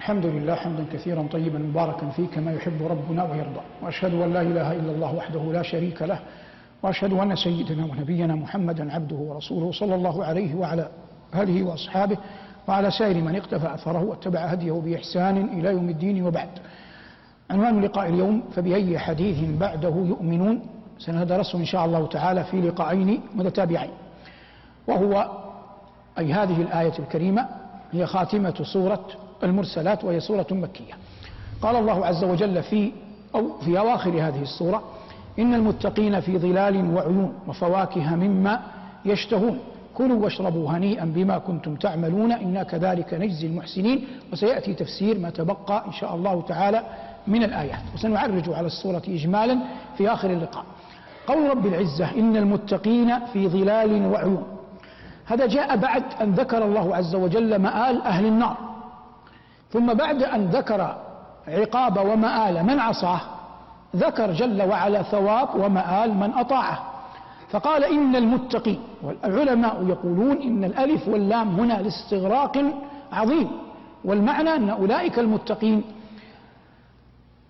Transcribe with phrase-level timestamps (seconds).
[0.00, 4.72] الحمد لله حمدا كثيرا طيبا مباركا فيه كما يحب ربنا ويرضى وأشهد أن لا إله
[4.72, 6.18] إلا الله وحده لا شريك له
[6.82, 10.88] وأشهد أن سيدنا ونبينا محمدا عبده ورسوله صلى الله عليه وعلى
[11.34, 12.16] آله وأصحابه
[12.68, 16.48] وعلى سائر من اقتفى أثره واتبع هديه بإحسان إلى يوم الدين وبعد.
[17.50, 20.62] عنوان لقاء اليوم فبأي حديث بعده يؤمنون
[20.98, 23.90] سندرسه إن شاء الله تعالى في لقاءين متتابعين.
[24.88, 25.30] وهو
[26.18, 27.48] أي هذه الآية الكريمة
[27.92, 29.06] هي خاتمة سورة
[29.42, 30.92] المرسلات وهي سورة مكية.
[31.62, 32.92] قال الله عز وجل في
[33.34, 34.82] أو في أواخر هذه السورة
[35.38, 38.60] إن المتقين في ظلال وعيون وفواكه مما
[39.04, 39.58] يشتهون.
[39.94, 44.06] كلوا واشربوا هنيئا بما كنتم تعملون إنا كذلك نجزي المحسنين.
[44.32, 46.82] وسيأتي تفسير ما تبقى إن شاء الله تعالى
[47.26, 47.80] من الآيات.
[47.94, 49.58] وسنعرج على السورة إجمالا
[49.98, 50.64] في آخر اللقاء.
[51.26, 54.44] قول رب العزة إن المتقين في ظلال وعيون.
[55.26, 58.69] هذا جاء بعد أن ذكر الله عز وجل مآل أهل النار.
[59.72, 60.96] ثم بعد أن ذكر
[61.48, 63.20] عقاب ومآل من عصاه
[63.96, 66.78] ذكر جل وعلا ثواب ومآل من أطاعه.
[67.50, 72.64] فقال إن المتقين والعلماء يقولون إن الألف واللام هنا لاستغراق
[73.12, 73.50] عظيم
[74.04, 75.82] والمعنى أن أولئك المتقين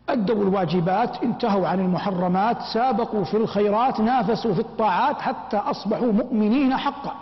[0.08, 7.12] أدوا الواجبات انتهوا عن المحرمات سابقوا في الخيرات نافسوا في الطاعات حتى أصبحوا مؤمنين حقا.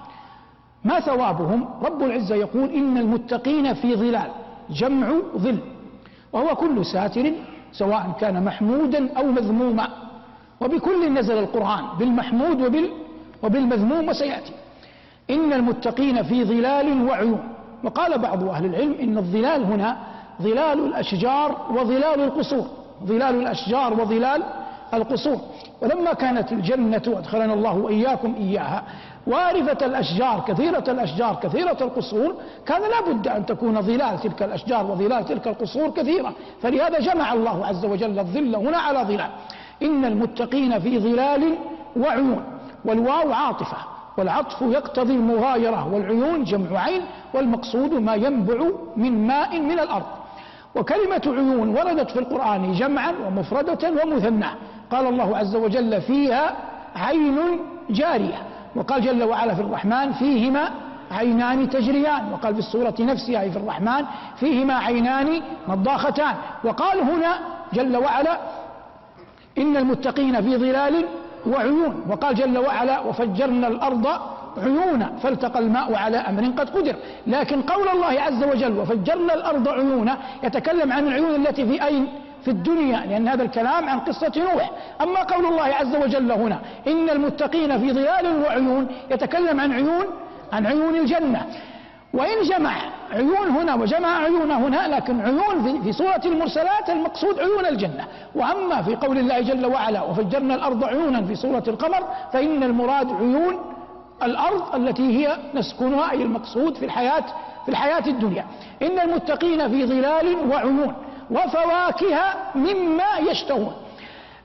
[0.84, 4.30] ما ثوابهم؟ رب العزة يقول إن المتقين في ظلال.
[4.70, 5.58] جمع ظل
[6.32, 7.32] وهو كل ساتر
[7.72, 9.88] سواء كان محمودا أو مذموما.
[10.60, 12.90] وبكل نزل القرآن بالمحمود وبال
[13.42, 14.52] وبالمذموم وسيأتي.
[15.30, 17.40] إن المتقين في ظلال وعيون.
[17.84, 19.96] وقال بعض أهل العلم إن الظلال هنا
[20.42, 22.66] ظلال الأشجار وظلال القصور.
[23.04, 24.42] ظلال الأشجار وظلال
[24.94, 25.38] القصور.
[25.82, 28.82] ولما كانت الجنة أدخلنا الله وإياكم إياها.
[29.26, 32.34] وارفة الأشجار كثيرة الأشجار كثيرة القصور
[32.66, 36.32] كان لا بد أن تكون ظلال تلك الأشجار وظلال تلك القصور كثيرة.
[36.62, 39.30] فلهذا جمع الله عز وجل الظل هنا على ظلال.
[39.82, 41.54] إن المتقين في ظلال
[41.96, 42.44] وعيون
[42.84, 43.76] والواو عاطفة
[44.18, 47.02] والعطف يقتضي المغايرة والعيون جمع عين
[47.34, 48.64] والمقصود ما ينبع
[48.96, 50.06] من ماء من الأرض.
[50.74, 54.48] وكلمة عيون وردت في القرآن جمعا ومفردة ومثنى.
[54.90, 56.56] قال الله عز وجل فيها
[56.96, 57.38] عين
[57.90, 58.42] جارية.
[58.78, 60.70] وقال جل وعلا في الرحمن فيهما
[61.10, 62.32] عينان تجريان.
[62.32, 64.04] وقال في السورة نفسها أي في الرحمن
[64.36, 66.34] فيهما عينان نضاختان.
[66.64, 67.38] وقال هنا
[67.72, 68.38] جل وعلا
[69.58, 71.04] إن المتقين في ظلال
[71.46, 72.04] وعيون.
[72.10, 74.06] وقال جل وعلا وفجرنا الأرض
[74.62, 76.96] عيونا فالتقى الماء على أمر قد قدر.
[77.26, 82.08] لكن قول الله عز وجل وفجرنا الأرض عيونا يتكلم عن العيون التي في أين؟
[82.44, 84.70] في الدنيا لأن هذا الكلام عن قصة نوح.
[85.02, 90.04] أما قول الله عز وجل هنا إن المتقين في ظلال وعيون يتكلم عن عيون
[90.52, 91.46] عن عيون الجنة.
[92.14, 92.72] وإن جمع
[93.12, 98.04] عيون هنا وجمع عيون هنا لكن عيون في, سورة المرسلات المقصود عيون الجنة.
[98.34, 103.54] وأما في قول الله جل وعلا وفجرنا الأرض عيونا في سورة القمر فإن المراد عيون
[104.22, 107.24] الأرض التي هي نسكنها أي المقصود في الحياة
[107.64, 108.44] في الحياة الدنيا.
[108.82, 110.94] إن المتقين في ظلال وعيون.
[111.30, 113.72] وفواكه مما يشتهون.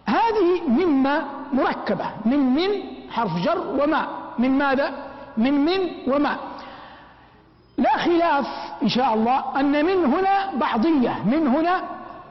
[0.06, 1.24] هذه مما
[1.54, 2.70] مركبة من من
[3.12, 4.08] حرف جر وما.
[4.40, 4.92] من ماذا؟
[5.38, 6.38] من من وما.
[7.78, 8.48] لا خلاف
[8.84, 11.82] إن شاء الله أن من هنا بعضية من هنا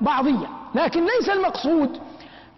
[0.00, 0.48] بعضية.
[0.74, 2.00] لكن ليس المقصود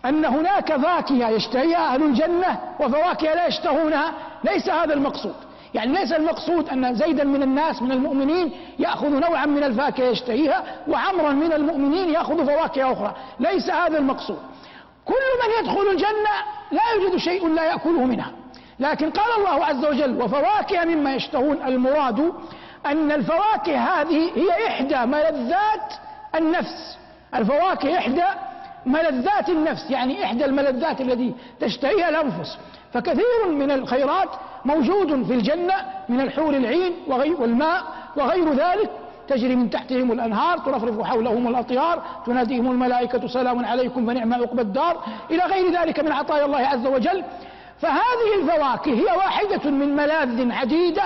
[0.04, 4.12] أن هناك فاكهة يشتهيها أهل الجنة وفواكه لا يشتهونها.
[4.44, 5.34] ليس هذا المقصود.
[5.74, 11.30] يعني ليس المقصود أن زيدا من الناس من المؤمنين يأخذ نوعا من الفاكهة يشتهيها وعمرا
[11.30, 13.14] من المؤمنين يأخذ فواكه أخرى.
[13.40, 14.38] ليس هذا المقصود.
[15.04, 16.34] كل من يدخل الجنة
[16.72, 18.32] لا يوجد شيء لا يأكله منها.
[18.80, 22.32] لكن قال الله عز وجل وفواكه مما يشتهون المراد
[22.86, 25.94] أن الفواكه هذه هي إحدى ملذات
[26.34, 26.98] النفس.
[27.34, 28.24] الفواكه إحدى
[28.86, 32.58] ملذات النفس يعني إحدى الملذات التي تشتهيها الأنفس.
[32.94, 34.28] فكثير من الخيرات
[34.64, 35.74] موجود في الجنة
[36.08, 36.92] من الحور العين
[37.38, 37.82] والماء
[38.16, 38.90] وغير ذلك.
[39.28, 44.96] تجري من تحتهم الأنهار ترفرف حولهم الأطيار تناديهم الملائكة سلام عليكم ونعم عقبى الدار.
[45.30, 47.24] إلى غير ذلك من عطايا الله عز وجل.
[47.80, 51.02] فهذه الفواكه هي واحدة من ملاذ عديدة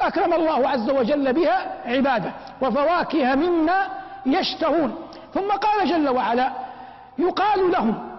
[0.00, 2.32] أكرم الله عز وجل بها عباده
[2.62, 3.88] وفواكه مما
[4.26, 4.94] يشتهون.
[5.34, 6.52] ثم قال جل وعلا
[7.18, 8.09] يقال لهم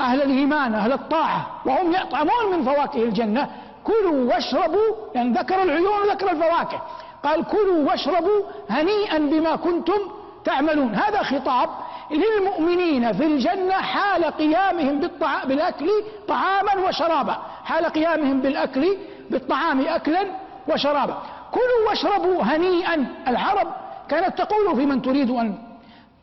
[0.00, 3.48] أهل الإيمان أهل الطاعة وهم يطعمون من فواكه الجنة.
[3.84, 6.82] كلوا واشربوا يعني ذكر العيون وذكر الفواكه.
[7.24, 9.98] قال كلوا واشربوا هنيئا بما كنتم
[10.44, 10.94] تعملون.
[10.94, 11.68] هذا خطاب
[12.10, 15.00] للمؤمنين في الجنة حال قيامهم.
[15.44, 15.90] بالأكل
[16.28, 17.36] طعاما وشرابا.
[17.64, 18.96] حال قيامهم بالأكل
[19.30, 20.26] بالطعام أكلا
[20.68, 21.22] وشرابا.
[21.52, 23.06] كلوا واشربوا هنيئا.
[23.28, 23.68] العرب
[24.08, 25.58] كانت تقول في من تريد أن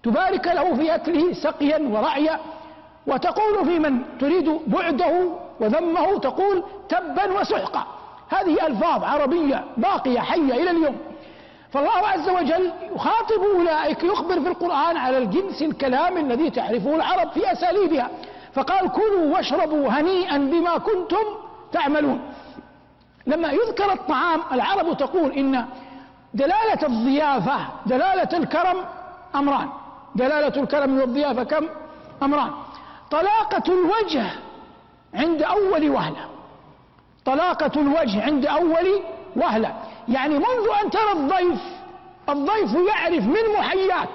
[0.03, 2.39] تبارك له في أكله سقيا ورعيا.
[3.07, 7.83] وتقول في من تريد بعده وذمه تقول تبا وسحقا.
[8.29, 10.97] هذه ألفاظ عربية باقية حية إلى اليوم.
[11.71, 17.51] فالله عز وجل يخاطب أولئك يخبر في القرآن على الجنس الكلام الذي تعرفه العرب في
[17.51, 18.09] أساليبها.
[18.53, 21.23] فقال كلوا واشربوا هنيئا بما كنتم
[21.71, 22.19] تعملون.
[23.27, 25.65] لما يذكر الطعام العرب تقول إن
[26.33, 28.77] دلالة الضيافة دلالة الكرم
[29.35, 29.69] أمران.
[30.15, 31.65] دلالة الكرم والضيافة كم؟
[32.23, 32.51] أمران.
[33.11, 34.25] طلاقة الوجه
[35.13, 36.29] عند أول وهلة.
[37.25, 39.01] طلاقة الوجه عند أول
[39.35, 39.75] وهلة.
[40.07, 41.61] يعني منذ أن ترى الضيف
[42.29, 44.09] الضيف يعرف من محياك.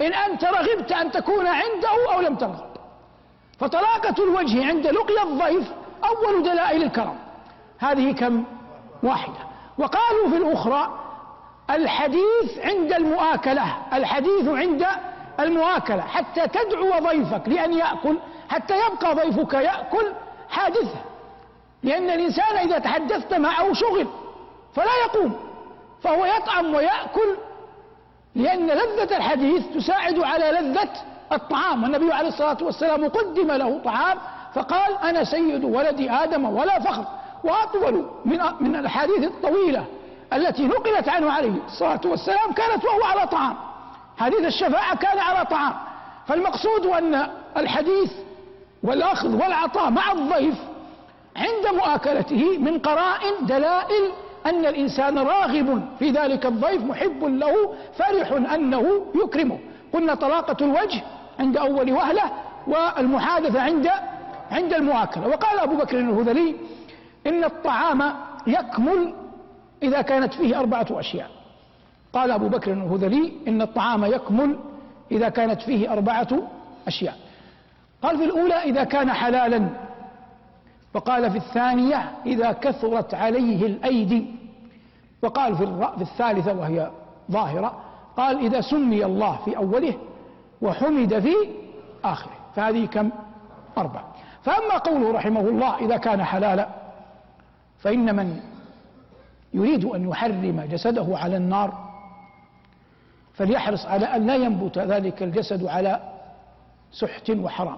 [0.00, 2.74] إن أنت رغبت أن تكون عنده أو لم ترغب.
[3.58, 5.72] فطلاقة الوجه عند لقي الضيف
[6.04, 7.18] أول دلائل الكرم.
[7.78, 8.44] هذه كم؟
[9.02, 9.38] واحدة.
[9.78, 11.00] وقالوا في الأخرى
[11.70, 14.86] الحديث عند المؤاكلة الحديث عند
[15.40, 20.12] المؤاكلة حتى تدعو ضيفك لأن يأكل حتى يبقى ضيفك يأكل
[20.50, 20.98] حادثة.
[21.82, 24.06] لأن الإنسان إذا تحدثت معه شغل
[24.74, 25.36] فلا يقوم.
[26.02, 27.36] فهو يطعم ويأكل
[28.34, 30.90] لأن لذة الحديث تساعد على لذة
[31.32, 31.82] الطعام.
[31.82, 34.18] والنبي عليه الصلاة والسلام قدم له طعام
[34.54, 37.04] فقال أنا سيد ولد آدم ولا فخر.
[37.44, 39.84] وأطول من من الأحاديث الطويلة
[40.32, 43.56] التي نقلت عنه عليه الصلاة والسلام كانت وهو على طعام.
[44.18, 45.72] حديث الشفاعة كان على طعام.
[46.26, 48.12] فالمقصود أن الحديث
[48.82, 50.54] والأخذ والعطاء مع الضيف
[51.36, 54.10] عند مؤاكلته من قرائن دلائل
[54.46, 59.58] أن الإنسان راغب في ذلك الضيف محب له فرح أنه يكرمه.
[59.92, 61.02] قلنا طلاقة الوجه
[61.40, 62.22] عند أول وهلة
[62.66, 63.90] والمحادثة عند
[64.50, 65.28] عند المؤاكلة.
[65.28, 66.56] وقال أبو بكر الهذلي
[67.26, 68.14] إن الطعام
[68.46, 69.14] يكمل
[69.82, 71.30] إذا كانت فيه أربعة أشياء.
[72.14, 74.58] قال أبو بكر الهذلي إن الطعام يكمل
[75.10, 76.28] إذا كانت فيه أربعة
[76.86, 77.16] أشياء.
[78.02, 79.68] قال في الأولى إذا كان حلالا
[80.94, 84.26] وقال في الثانية إذا كثرت عليه الأيدي
[85.22, 86.90] وقال في الثالثة وهي
[87.30, 87.74] ظاهرة
[88.16, 89.94] قال إذا سمي الله في أوله
[90.62, 91.34] وحمد في
[92.04, 92.32] آخره.
[92.56, 93.10] فهذه كم؟
[93.78, 94.02] أربع
[94.42, 96.68] فأما قوله رحمه الله إذا كان حلالا
[97.78, 98.40] فإن من
[99.54, 101.83] يريد أن يحرم جسده على النار
[103.34, 106.00] فليحرص على أن لا ينبت ذلك الجسد على
[106.92, 107.76] سحت وحرام.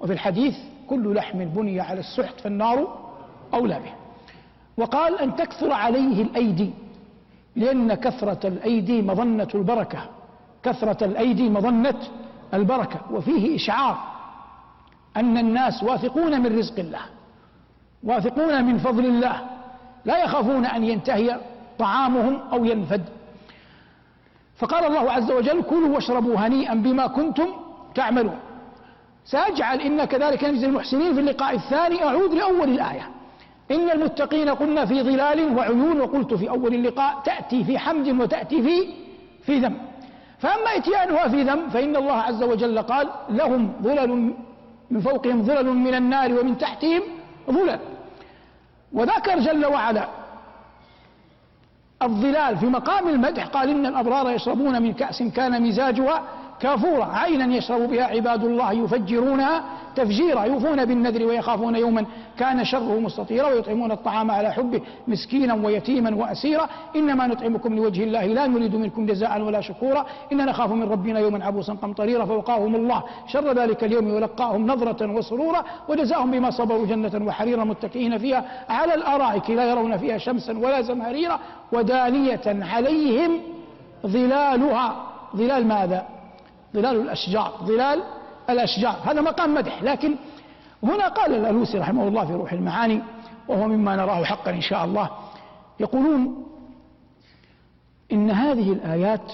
[0.00, 0.56] وفي الحديث
[0.88, 2.98] كل لحم بني على السحت فالنار
[3.54, 3.92] أولى به.
[4.76, 6.70] وقال أن تكثر عليه الأيدي
[7.56, 9.98] لأن كثرة الأيدي مظنة البركة.
[10.62, 11.98] كثرة الأيدي مظنة
[12.54, 13.00] البركة.
[13.10, 13.98] وفيه إشعار
[15.16, 17.00] أن الناس واثقون من رزق الله
[18.02, 19.40] واثقون من فضل الله
[20.04, 21.40] لا يخافون أن ينتهي
[21.78, 23.04] طعامهم أو ينفد.
[24.62, 27.46] فقال الله عز وجل كلوا واشربوا هنيئا بما كنتم
[27.94, 28.38] تعملون.
[29.24, 32.04] سأجعل إن كذلك نجزي المحسنين في اللقاء الثاني.
[32.04, 33.08] أعود لأول الآية.
[33.70, 38.94] إن المتقين قلنا في ظلال وعيون وقلت في أول اللقاء تأتي في حمد وتأتي في
[39.42, 39.74] في ذم.
[40.38, 44.34] فأما إتيانها في ذم فإن الله عز وجل قال لهم ظلل
[44.90, 47.02] من فوقهم ظلل من النار ومن تحتهم
[47.50, 47.78] ظلل.
[48.92, 50.08] وذكر جل وعلا
[52.04, 56.22] الظلال في مقام المدح قال إن الأبرار يشربون من كأس كان مزاجها
[56.60, 59.62] كافورا عينا يشرب بها عباد الله يفجرونها
[59.96, 62.04] تفجيرا يوفون بالنذر ويخافون يوما
[62.38, 66.68] كان شره مستطيرا ويطعمون الطعام على حبه مسكينا ويتيما وأسيرا.
[66.96, 70.06] إنما نطعمكم لوجه الله لا نريد منكم جزاء ولا شكورا.
[70.32, 73.02] اننا نخاف من ربنا يوما عبوسا قمطريرا فوقاهم الله.
[73.26, 75.64] شر ذلك اليوم ولقاهم نظرة وسرورا.
[75.88, 78.44] وجزاهم بما صبروا جنة وحريرا متكئين فيها.
[78.68, 81.38] على الأرائك لا يرون فيها شمسا ولا زمهريرا.
[81.72, 83.40] ودانية عليهم
[84.06, 85.06] ظلالها.
[85.36, 86.06] ظلال ماذا؟
[86.74, 88.02] ظلال الأشجار ظلال
[88.50, 88.96] الأشجار.
[89.04, 89.82] هذا مقام مدح.
[89.82, 90.16] لكن
[90.82, 93.02] هنا قال الألوسي رحمه الله في روح المعاني
[93.48, 95.10] وهو مما نراه حقا إن شاء الله
[95.80, 96.46] يقولون
[98.12, 99.32] إن هذه الآيات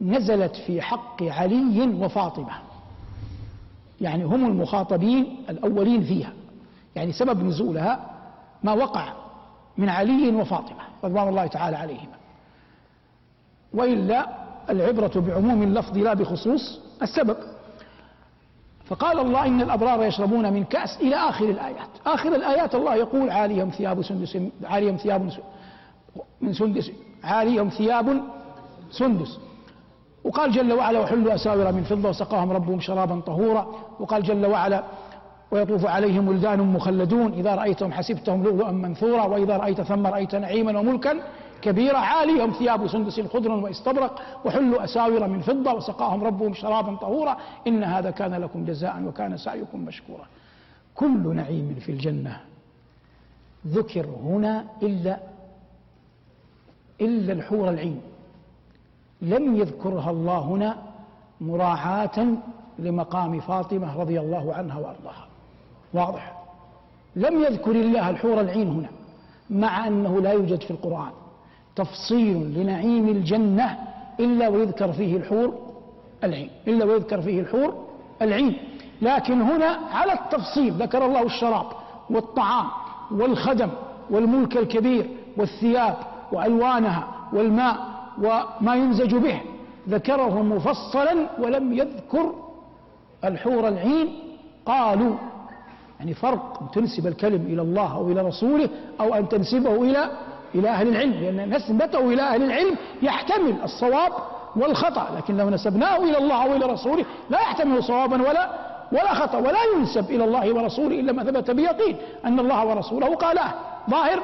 [0.00, 2.52] نزلت في حق علي وفاطمة.
[4.00, 6.32] يعني هم المخاطبين الأولين فيها.
[6.96, 8.10] يعني سبب نزولها
[8.62, 9.25] ما وقع
[9.78, 12.16] من علي وفاطمة رضوان الله تعالى عليهما.
[13.74, 14.26] وإلا
[14.70, 17.36] العبرة بعموم اللفظ لا بخصوص السبب.
[18.86, 21.88] فقال الله إن الأبرار يشربون من كأس إلى آخر الآيات.
[22.06, 25.30] آخر الآيات الله يقول عاليهم ثياب سندس عاليهم ثياب
[26.40, 26.90] من سندس
[27.24, 28.22] عاليهم ثياب
[28.90, 29.38] سندس.
[30.24, 33.66] وقال جل وعلا وحلوا أساور من فضة وسقاهم ربهم شرابا طهورا.
[34.00, 34.84] وقال جل وعلا
[35.50, 37.32] ويطوف عليهم ولدان مخلدون.
[37.32, 41.20] إذا رأيتهم حسبتهم لؤلؤا منثورا وإذا رأيت ثم رأيت نعيما وملكا
[41.62, 47.36] كبيرة عاليهم ثياب سندس خضر واستبرق وحلوا أساور من فضة وسقاهم ربهم شرابا طهورا.
[47.66, 50.26] إن هذا كان لكم جزاء وكان سعيكم مشكورا.
[50.94, 52.40] كل نعيم في الجنة
[53.66, 55.18] ذكر هنا إلا
[57.00, 58.00] إلا الحور العين.
[59.22, 60.76] لم يذكرها الله هنا
[61.40, 62.26] مراعاة
[62.78, 65.25] لمقام فاطمة رضي الله عنها وأرضاها.
[65.96, 66.32] واضح؟
[67.16, 68.88] لم يذكر الله الحور العين هنا
[69.50, 71.10] مع أنه لا يوجد في القرآن.
[71.76, 73.78] تفصيل لنعيم الجنة
[74.20, 75.54] إلا ويذكر فيه الحور
[76.24, 77.74] العين إلا ويذكر فيه الحور
[78.22, 78.56] العين.
[79.02, 81.66] لكن هنا على التفصيل ذكر الله الشراب
[82.10, 82.66] والطعام
[83.10, 83.68] والخدم
[84.10, 85.96] والملك الكبير والثياب
[86.32, 87.76] وألوانها والماء
[88.18, 89.40] وما يمزج به.
[89.88, 92.32] ذكره مفصلا ولم يذكر
[93.24, 94.18] الحور العين.
[94.66, 95.14] قالوا
[96.00, 98.68] يعني فرق أن تنسب الكلم إلى الله أو إلى رسوله
[99.00, 100.10] أو أن تنسبه إلى
[100.54, 104.12] إلى أهل العلم لأن نسبته إلى أهل العلم يحتمل الصواب
[104.56, 108.50] والخطأ لكن لو نسبناه إلى الله أو إلى رسوله لا يحتمل صوابا ولا
[108.92, 113.54] ولا خطأ ولا ينسب إلى الله ورسوله إلا ما ثبت بيقين أن الله ورسوله قالاه
[113.90, 114.22] ظاهر؟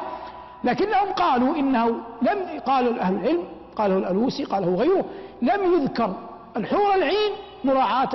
[0.64, 1.86] لكنهم قالوا إنه
[2.22, 3.44] لم قالوا أهل العلم
[3.76, 5.04] قاله الألوسي قاله غيره
[5.42, 6.14] لم يذكر
[6.56, 7.32] الحور العين
[7.64, 8.08] مراعاة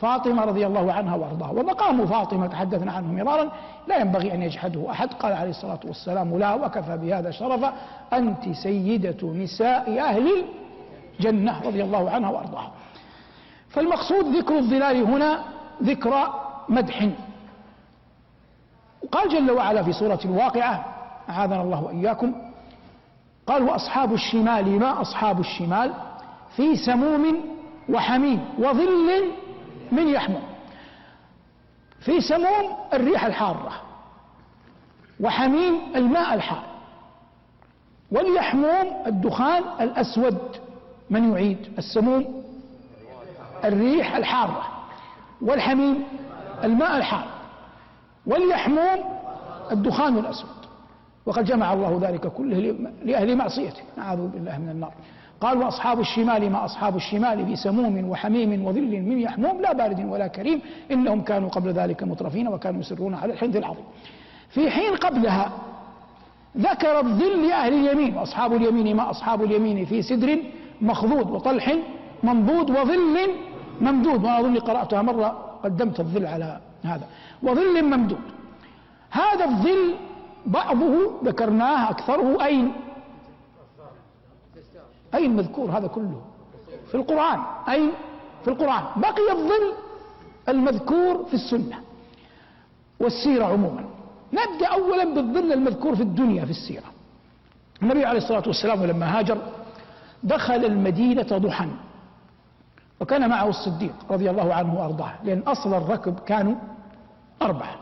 [0.00, 1.50] فاطمة رضي الله عنها وأرضاها.
[1.50, 3.52] ومقام فاطمة تحدثنا عنه مرارا
[3.88, 5.12] لا ينبغي أن يجحده أحد.
[5.12, 7.72] قال عليه الصلاة والسلام لا وكفى بهذا شرفا
[8.12, 10.44] أنت سيدة نساء أهل
[11.18, 11.60] الجنة.
[11.66, 12.70] رضي الله عنها وأرضاها.
[13.68, 15.44] فالمقصود ذكر الظلال هنا
[15.82, 16.34] ذكر
[16.68, 17.08] مدح.
[19.02, 20.84] وقال جل وعلا في سورة الواقعة
[21.30, 22.34] أعاذنا الله وإياكم.
[23.46, 25.92] قال وأصحاب الشمال ما أصحاب الشمال؟
[26.56, 27.36] في سموم
[27.88, 29.10] وحميم وظل
[29.94, 30.42] من يحموم
[32.00, 33.72] في سموم الريح الحارة
[35.20, 36.64] وحميم الماء الحار.
[38.12, 40.38] واليحموم الدخان الأسود.
[41.10, 42.44] من يعيد؟ السموم
[43.64, 44.62] الريح الحارة
[45.40, 46.04] والحميم
[46.64, 47.26] الماء الحار.
[48.26, 48.98] واليحموم
[49.70, 50.48] الدخان الأسود.
[51.26, 53.82] وقد جمع الله ذلك كله لأهل معصيته.
[53.96, 54.92] نعوذ بالله من النار.
[55.44, 60.60] قال وأصحاب الشمال ما أصحاب الشمال بسموم وحميم وظل من يحموم لا بارد ولا كريم
[60.90, 63.84] إنهم كانوا قبل ذلك مترفين وكانوا يسرون على الحنث العظيم.
[64.50, 65.52] في حين قبلها
[66.58, 70.38] ذكر الظل أهل اليمين وأصحاب اليمين ما أصحاب اليمين في سدر
[70.80, 71.74] مخضود وطلح
[72.22, 73.16] منضود وظل
[73.80, 74.24] ممدود.
[74.24, 75.28] وأنا أظن قرأتها مرة
[75.64, 77.06] قدمت الظل على هذا.
[77.42, 78.24] وظل ممدود.
[79.10, 79.94] هذا الظل
[80.46, 82.72] بعضه ذكرناه أكثره أين؟
[85.14, 86.20] أين المذكور هذا كله؟
[86.90, 87.40] في القرآن.
[87.68, 87.90] أين
[88.44, 88.82] في القرآن.
[88.96, 89.72] بقي الظل
[90.48, 91.78] المذكور في السنة
[93.00, 93.84] والسيرة عموما.
[94.32, 96.86] نبدأ أولا بالظل المذكور في الدنيا في السيرة.
[97.82, 99.38] النبي عليه الصلاة والسلام لما هاجر
[100.22, 101.68] دخل المدينة ضحى
[103.00, 106.54] وكان معه الصديق رضي الله عنه وأرضاه لأن أصل الركب كانوا
[107.42, 107.76] أربعة.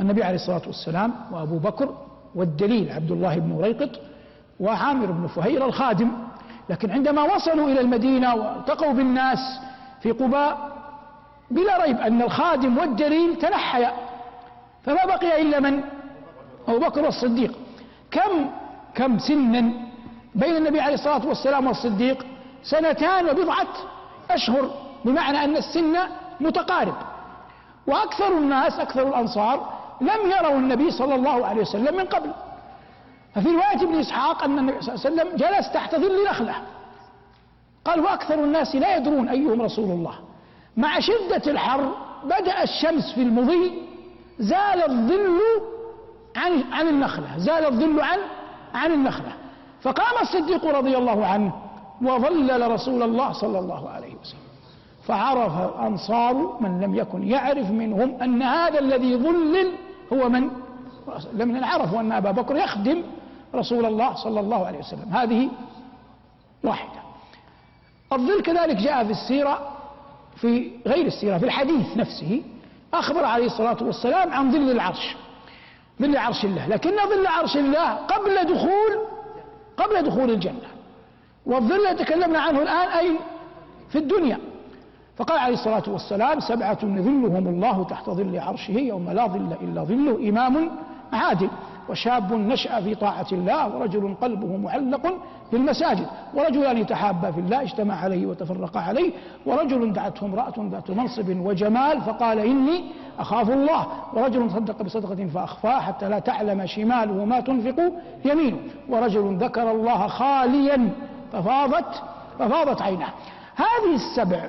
[0.00, 1.94] النبي عليه الصلاة والسلام وأبو بكر
[2.34, 3.90] والدليل عبد الله بن ريقط
[4.60, 6.10] وعامر بن فهير الخادم.
[6.68, 9.38] لكن عندما وصلوا إلى المدينة والتقوا بالناس
[10.02, 10.76] في قباء
[11.50, 13.92] بلا ريب أن الخادم والدليل تنحيا.
[14.84, 15.82] فما بقي إلا من؟
[16.68, 17.52] أبو بكر والصديق
[18.10, 18.50] كم
[18.94, 19.72] كم سنا
[20.34, 22.26] بين النبي عليه الصلاة والسلام والصديق
[22.62, 23.66] سنتان وبضعة
[24.30, 24.70] أشهر
[25.04, 25.96] بمعنى أن السن
[26.40, 26.94] متقارب.
[27.86, 32.30] وأكثر الناس أكثر الأنصار لم يروا النبي صلى الله عليه وسلم من قبل.
[33.36, 36.54] ففي رواية ابن إسحاق أن النبي صلى الله عليه وسلم جلس تحت ظل نخلة.
[37.84, 40.14] قال وأكثر الناس لا يدرون أيهم رسول الله.
[40.76, 41.92] مع شدة الحر
[42.24, 43.82] بدأ الشمس في المضي
[44.38, 45.40] زال الظل
[46.36, 48.18] عن عن النخلة زال الظل عن
[48.74, 49.32] عن النخلة.
[49.82, 51.52] فقام الصديق رضي الله عنه
[52.02, 54.40] وظلل رسول الله صلى الله عليه وسلم.
[55.06, 59.72] فعرف الأنصار من لم يكن يعرف منهم أن هذا الذي ظلل
[60.12, 60.50] هو من
[61.32, 63.02] لم عرفوا أن أبا بكر يخدم
[63.54, 65.12] رسول الله صلى الله عليه وسلم.
[65.12, 65.48] هذه
[66.64, 67.00] واحدة.
[68.12, 69.72] الظل كذلك جاء في السيرة
[70.36, 72.42] في غير السيرة في الحديث نفسه
[72.94, 75.16] أخبر عليه الصلاة والسلام عن ظل العرش
[76.02, 76.68] ظل عرش الله.
[76.68, 78.98] لكن ظل عرش الله قبل دخول
[79.76, 80.68] قبل دخول الجنة.
[81.46, 83.16] والظل تكلمنا عنه الآن أين
[83.88, 84.38] في الدنيا.
[85.16, 90.28] فقال عليه الصلاة والسلام سبعة يظلهم الله تحت ظل عرشه يوم لا ظل إلا ظله
[90.28, 90.70] إمام
[91.12, 91.48] عادل
[91.88, 95.06] وشاب نشأ في طاعة الله ورجل قلبه معلق
[95.50, 99.12] في المساجد ورجلان يتحابا في الله اجتمع عليه وتفرقا عليه
[99.46, 102.84] ورجل دعته امرأة ذات منصب وجمال فقال إني
[103.18, 107.92] أخاف الله ورجل صدق بصدقة فأخفاها حتى لا تعلم شماله ما تنفق
[108.24, 108.56] يمينه
[108.88, 110.90] ورجل ذكر الله خاليا
[111.32, 112.02] ففاضت
[112.38, 113.10] ففاضت عيناه.
[113.56, 114.48] هذه السبع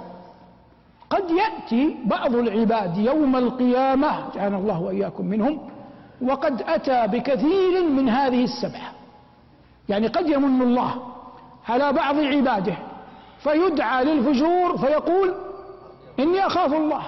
[1.10, 5.60] قد يأتي بعض العباد يوم القيامة جعلنا الله وإياكم منهم
[6.22, 8.92] وقد أتى بكثير من هذه السبعة
[9.90, 11.04] يعني قد يمن الله
[11.70, 12.76] على بعض عباده
[13.40, 15.34] فيدعى للفجور فيقول
[16.20, 17.02] إني أخاف الله.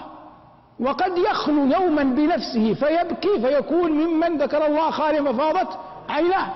[0.80, 5.78] وقد يخلو يوما بنفسه فيبكي فيكون ممن ذكر الله خاليا ففاضت
[6.10, 6.48] عيناه.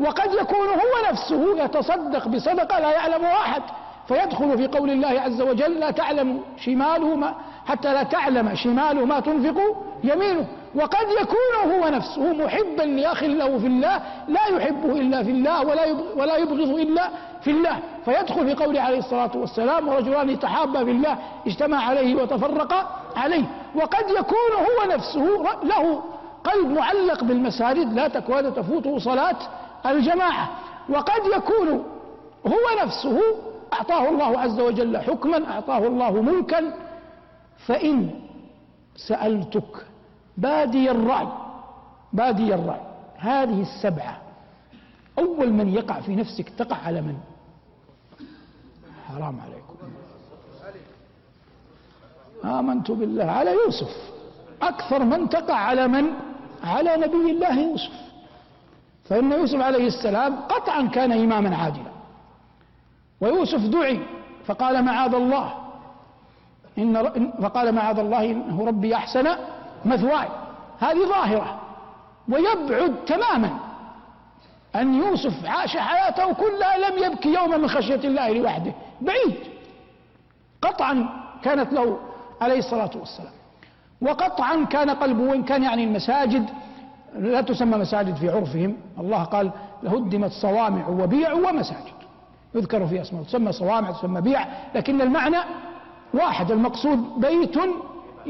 [0.00, 3.62] وقد يكون هو نفسه يتصدق بصدقة لا يعلمها أحد
[4.08, 7.34] فيدخل في قول الله عز وجل لا تعلم شماله ما
[7.66, 9.60] حتى لا تعلم شماله ما تنفق
[10.04, 10.46] يمينه.
[10.74, 15.82] وقد يكون هو نفسه محبا لأخ له في الله لا يحبه إلا في الله ولا
[16.16, 17.08] ولا يبغض إلا
[17.40, 17.78] في الله.
[18.04, 22.86] فيدخل في قوله عليه الصلاة والسلام ورجلان يتحابا في الله اجتمع عليه وتفرقا
[23.16, 23.44] عليه.
[23.74, 25.26] وقد يكون هو نفسه
[25.62, 26.02] له
[26.44, 29.36] قلب معلق بالمساجد لا تكاد تفوته صلاة
[29.86, 30.48] الجماعة.
[30.88, 31.84] وقد يكون
[32.46, 33.20] هو نفسه
[33.72, 36.72] أعطاه الله عز وجل حكما أعطاه الله ملكا.
[37.66, 38.10] فإن
[38.96, 39.86] سألتك
[40.40, 41.28] بادي الرأي
[42.12, 42.80] بادي الرأي.
[43.16, 44.16] هذه السبعة.
[45.18, 47.16] أول من يقع في نفسك تقع على من؟
[49.08, 49.76] حرام عليكم.
[52.44, 53.24] آمنت بالله.
[53.24, 53.92] على يوسف.
[54.62, 56.06] أكثر من تقع على من؟
[56.64, 57.92] على نبي الله يوسف.
[59.04, 61.92] فإن يوسف عليه السلام قطعا كان إماما عادلا.
[63.20, 64.00] ويوسف دعي
[64.46, 65.54] فقال معاذ الله.
[66.78, 69.26] إن فقال معاذ الله إنه ربي أحسن
[69.84, 70.28] مثواي
[70.80, 71.60] هذه ظاهرة.
[72.28, 73.58] ويبعد تماما
[74.76, 78.72] أن يوسف عاش حياته كلها لم يبكي يوما من خشية الله لوحده.
[79.00, 79.36] بعيد.
[80.62, 81.06] قطعا
[81.42, 81.98] كانت له
[82.40, 83.32] عليه الصلاة والسلام.
[84.00, 86.50] وقطعا كان قلبه وإن كان يعني المساجد
[87.14, 88.76] لا تسمى مساجد في عرفهم.
[89.00, 89.50] الله قال
[89.82, 92.00] لهدمت صوامع وبيع ومساجد.
[92.54, 95.36] يذكر في أسماء تسمى صوامع تسمى بيع لكن المعنى
[96.14, 97.56] واحد المقصود بيت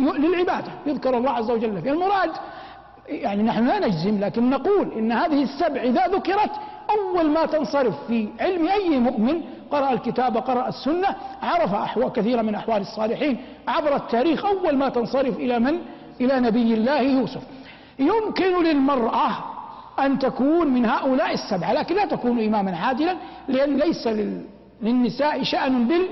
[0.08, 2.30] للعبادة يذكر الله عز وجل فيه المراد
[3.08, 6.50] يعني نحن لا نجزم لكن نقول إن هذه السبع إذا ذكرت
[6.90, 11.08] أول ما تنصرف في علم أي مؤمن قرأ الكتاب قرأ السنة
[11.42, 13.36] عرف أحوال كثيرا من أحوال الصالحين
[13.68, 15.78] عبر التاريخ أول ما تنصرف إلى من؟
[16.20, 17.42] إلى نبي الله يوسف.
[17.98, 19.30] يمكن للمرأة
[19.98, 23.16] أن تكون من هؤلاء السبعة لكن لا تكون إماما عادلا
[23.48, 24.08] لأن ليس
[24.82, 26.06] للنساء شأن بال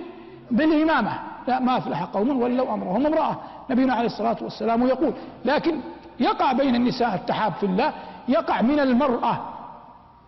[0.51, 1.13] بالإمامة.
[1.49, 3.37] لا ما أفلح قوم ولوا أمرهم امرأة.
[3.71, 5.13] نبينا عليه الصلاة والسلام يقول
[5.45, 5.81] لكن
[6.21, 7.93] يقع بين النساء التحاب في الله
[8.29, 9.39] يقع من المرأة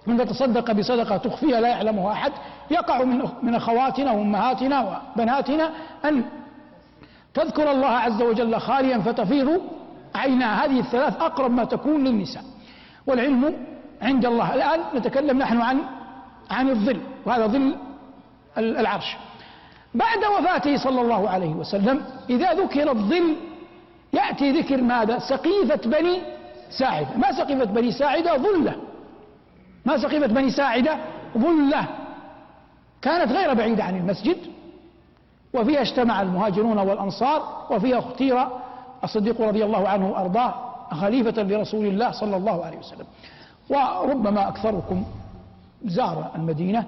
[0.06, 2.33] من تتصدق بصدقة تخفيها لا يعلمها أحد
[2.70, 5.70] يقع من من أخواتنا وأمهاتنا وبناتنا
[6.04, 6.24] أن
[7.35, 9.61] تذكر الله عز وجل خاليا فتفيض
[10.14, 10.64] عيناها.
[10.64, 12.42] هذه الثلاث أقرب ما تكون للنساء.
[13.06, 13.54] والعلم
[14.02, 15.80] عند الله الآن نتكلم نحن عن
[16.50, 17.76] عن الظل وهذا ظل
[18.59, 19.16] العرش.
[19.94, 23.37] بعد وفاته صلى الله عليه وسلم إذا ذكر الظل
[24.12, 26.18] يأتي ذكر ماذا؟ سقيفة بني
[26.70, 27.16] ساعدة.
[27.16, 28.74] ما سقيفة بني ساعدة؟ ظلة.
[29.85, 30.98] ما سقيفة بني ساعدة؟
[31.38, 31.85] ظلة.
[33.03, 34.37] كانت غير بعيدة عن المسجد
[35.55, 38.46] وفيها اجتمع المهاجرون والأنصار وفيها اختير
[39.05, 40.55] الصديق رضي الله عنه وأرضاه
[40.90, 43.07] خليفة لرسول الله صلى الله عليه وسلم.
[43.70, 45.05] وربما أكثركم
[45.85, 46.85] زار المدينة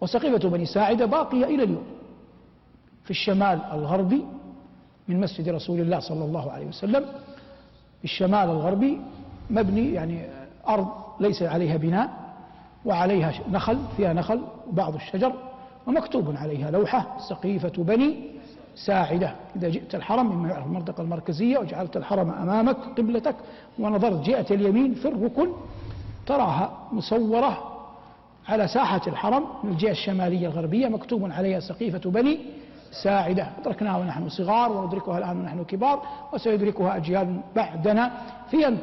[0.00, 1.93] وسقيفة بني ساعدة باقية إلى اليوم.
[3.04, 4.24] في الشمال الغربي
[5.08, 7.04] من مسجد رسول الله صلى الله عليه وسلم.
[8.04, 9.00] الشمال الغربي
[9.50, 10.26] مبني يعني
[10.68, 10.88] أرض
[11.20, 12.10] ليس عليها بناء
[12.84, 15.32] وعليها نخل فيها نخل وبعض الشجر
[15.86, 18.16] ومكتوب عليها لوحة سقيفة بني
[18.76, 19.34] ساعدة.
[19.56, 23.36] إذا جئت الحرم مما يعرف المنطقة المركزية وجعلت الحرم أمامك قبلتك
[23.78, 25.48] ونظرت جهة اليمين في الركن
[26.26, 27.70] تراها مصورة
[28.48, 32.38] على ساحة الحرم من الجهة الشمالية الغربية مكتوب عليها سقيفة بني
[33.02, 33.48] ساعدة.
[33.60, 36.02] أدركناها ونحن صغار وندركها الآن ونحن كبار
[36.32, 38.10] وسيدركها أجيال بعدنا.
[38.50, 38.78] في أن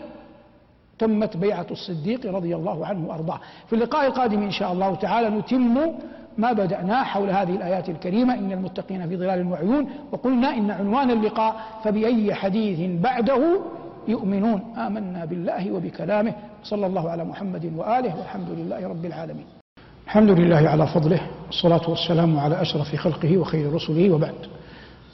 [1.00, 3.40] تمت بيعة الصديق رضي الله عنه وأرضاه.
[3.68, 5.92] في اللقاء القادم إن شاء الله تعالى نتم
[6.38, 8.34] ما بدأناه حول هذه الآيات الكريمة.
[8.34, 9.90] إن المتقين في ظلال وعيون.
[10.12, 13.62] وقلنا إن عنوان اللقاء فبأي حديث بعده
[14.08, 14.62] يؤمنون.
[14.78, 16.34] آمنا بالله وبكلامه.
[16.64, 19.46] صلى الله على محمد وآله والحمد لله رب العالمين.
[20.06, 21.22] الحمد لله على فضله.
[21.52, 24.34] والصلاة والسلام على أشرف خلقه وخير رسله وبعد.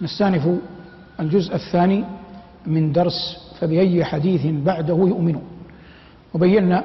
[0.01, 0.47] نستأنف
[1.19, 2.03] الجزء الثاني
[2.65, 5.43] من درس فبأي حديث بعده يؤمنون.
[6.33, 6.83] وبينا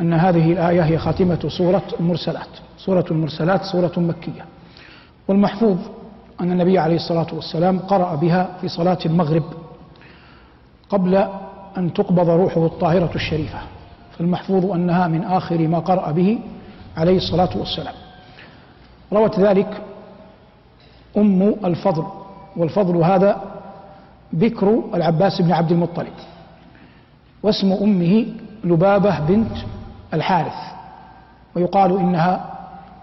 [0.00, 2.48] أن هذه الآية هي خاتمة سورة المرسلات.
[2.78, 4.44] سورة المرسلات سورة مكية.
[5.28, 5.76] والمحفوظ
[6.40, 9.44] أن النبي عليه الصلاة والسلام قرأ بها في صلاة المغرب
[10.90, 11.14] قبل
[11.76, 13.58] أن تقبض روحه الطاهرة الشريفة.
[14.18, 16.38] فالمحفوظ أنها من آخر ما قرأ به
[16.96, 17.94] عليه الصلاة والسلام.
[19.12, 19.82] روت ذلك
[21.16, 22.04] أم الفضل
[22.56, 23.40] والفضل هذا
[24.32, 26.12] بكر العباس بن عبد المطلب
[27.42, 28.26] واسم أمه
[28.64, 29.56] لبابة بنت
[30.14, 30.54] الحارث
[31.56, 32.44] ويقال إنها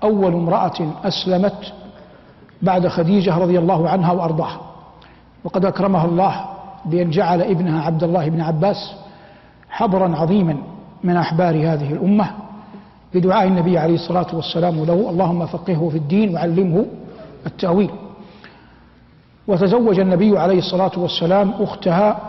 [0.03, 1.73] أول امرأة أسلمت
[2.61, 4.61] بعد خديجة رضي الله عنها وأرضاها
[5.43, 6.45] وقد أكرمها الله
[6.85, 8.95] بأن جعل ابنها عبد الله بن عباس
[9.69, 10.57] حبرا عظيما
[11.03, 12.29] من أحبار هذه الأمة
[13.13, 16.85] بدعاء النبي عليه الصلاة والسلام له اللهم فقهه في الدين وعلمه
[17.45, 17.89] التأويل.
[19.47, 22.19] وتزوج النبي عليه الصلاة والسلام أختها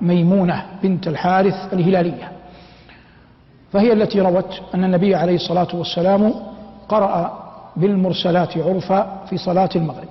[0.00, 2.32] ميمونة بنت الحارث الهلالية.
[3.72, 6.34] فهي التي روت أن النبي عليه الصلاة والسلام
[6.88, 7.44] قرأ
[7.76, 10.08] بالمرسلات عرفا في صلاة المغرب.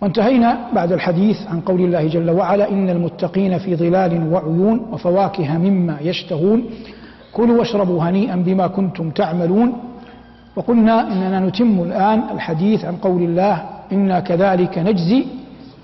[0.00, 5.96] وانتهينا بعد الحديث عن قول الله جل وعلا إن المتقين في ظلال وعيون وفواكه مما
[6.00, 6.64] يشتهون
[7.34, 9.72] كلوا واشربوا هنيئا بما كنتم تعملون.
[10.56, 15.24] وقلنا إننا نتم الآن الحديث عن قول الله إنا كذلك نجزي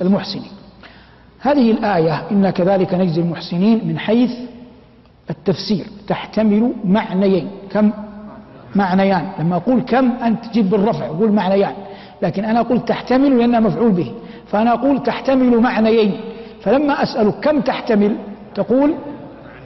[0.02, 0.52] المحسنين.
[1.40, 4.32] هذه الآية إنا كذلك نجزي المحسنين من حيث
[5.30, 7.48] التفسير تحتمل معنيين.
[7.70, 7.90] كم؟
[8.74, 9.24] معنيان.
[9.40, 11.72] لما أقول كم أنت تجيب بالرفع أقول معنيان.
[12.22, 14.12] لكن أنا أقول تحتمل لأنها مفعول به.
[14.46, 16.12] فأنا أقول تحتمل معنيين.
[16.62, 18.16] فلما أسألك كم تحتمل
[18.54, 18.94] تقول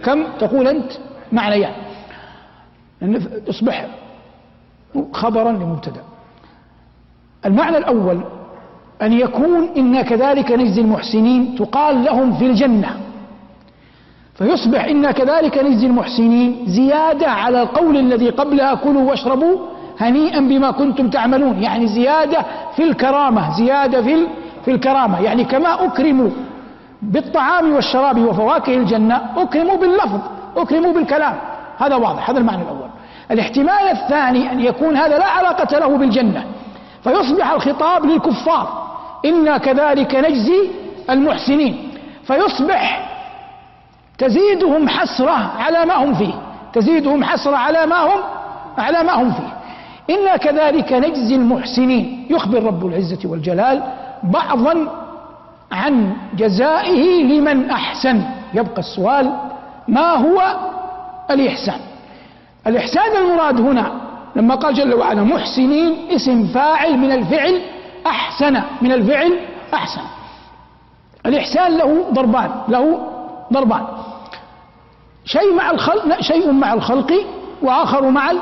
[0.05, 0.83] كم؟ تقول
[1.35, 1.73] معنيان.
[3.47, 3.87] تصبح
[5.13, 6.03] خبرا لمبتدأ.
[7.47, 8.21] المعنى الأول
[9.03, 13.01] أن يكون إنا كذلك نجزي المحسنين تقال لهم في الجنة.
[14.35, 19.59] فيصبح إنا كذلك نجزي المحسنين زيادة على القول الذي قبلها كلوا واشربوا
[20.01, 21.63] هنيئا بما كنتم تعملون.
[21.63, 22.39] يعني زيادة
[22.77, 24.27] في الكرامة زيادة في
[24.65, 25.21] في الكرامة.
[25.21, 26.31] يعني كما أكرموا
[27.03, 30.21] بالطعام والشراب وفواكه الجنة أكرموا باللفظ.
[30.57, 31.37] أكرموا بالكلام.
[31.79, 32.89] هذا واضح هذا المعنى الأول.
[33.31, 36.45] الاحتمال الثاني أن يكون هذا لا علاقة له بالجنة
[37.05, 38.85] فيصبح الخطاب للكفار.
[39.25, 40.71] إنا كذلك نجزي
[41.11, 41.91] المحسنين.
[42.25, 43.11] فيصبح
[44.19, 46.35] تزيدهم حسرة على ما هم فيه.
[46.73, 48.21] تزيدهم حسرة على ما هم
[48.79, 49.55] على ما هم فيه.
[50.15, 52.27] إنا كذلك نجزي المحسنين.
[52.31, 53.83] يخبر رب العزة والجلال
[54.23, 54.89] بعضا
[55.73, 58.23] عن جزائه لمن أحسن.
[58.55, 59.33] يبقى السؤال
[59.89, 60.57] ما هو
[61.31, 61.81] الإحسان؟
[62.67, 63.93] الإحسان المراد هنا
[64.37, 67.63] لما قال جل وعلا محسنين اسم فاعل من الفعل
[68.07, 69.39] أحسن من الفعل
[69.75, 70.01] أحسن.
[71.27, 72.99] الإحسان له ضربان له
[73.53, 73.87] ضربان.
[75.25, 77.13] شيء مع الخلق شيء مع الخلق
[77.63, 78.33] وآخر مع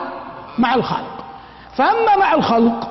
[0.59, 1.25] مع الخالق.
[1.77, 2.89] فأما مع الخلق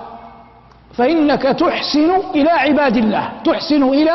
[0.94, 4.12] فإنك تحسن إلى عباد الله تحسن إلى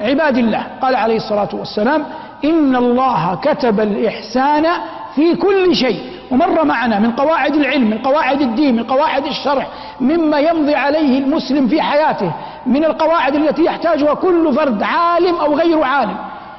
[0.00, 0.66] عباد الله.
[0.82, 2.04] قال عليه الصلاة والسلام
[2.44, 4.66] إن الله كتب الإحسان
[5.14, 6.00] في كل شيء.
[6.30, 9.66] ومر معنا من قواعد العلم من قواعد الدين من قواعد الشرع
[10.00, 12.32] مما يمضي عليه المسلم في حياته
[12.66, 16.16] من القواعد التي يحتاجها كل فرد عالم أو غير عالم